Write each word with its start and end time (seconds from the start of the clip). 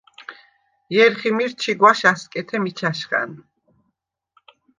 ჲერხი 0.93 1.29
მირ 1.35 1.51
ჩიგუ̂აშ 1.61 1.99
ა̈სკეთე 2.11 2.57
მიჩა̈შხა̈ნ! 2.63 3.31